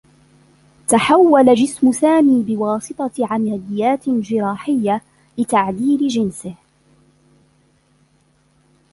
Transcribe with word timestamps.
تحوّل 0.87 1.55
جسم 1.55 1.91
سامي 1.91 2.43
بواسطة 2.43 3.11
عمليّات 3.21 4.09
جراحيّة 4.09 5.01
لتعديل 5.37 6.07
جنسه. 6.07 6.55